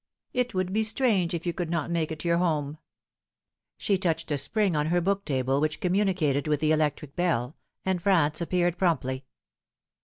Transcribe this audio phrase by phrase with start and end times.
[0.33, 2.79] It would be strange if you could not make it your home!"
[3.77, 8.01] She touched a spring on her book table, which communicated with the electric bell, and
[8.01, 9.25] Franz appeared promptly.